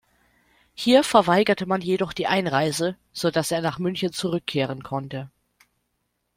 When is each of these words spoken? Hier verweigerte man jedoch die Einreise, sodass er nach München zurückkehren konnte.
Hier 0.73 1.03
verweigerte 1.03 1.67
man 1.67 1.79
jedoch 1.79 2.13
die 2.13 2.25
Einreise, 2.25 2.97
sodass 3.13 3.51
er 3.51 3.61
nach 3.61 3.77
München 3.77 4.11
zurückkehren 4.11 4.81
konnte. 4.81 5.29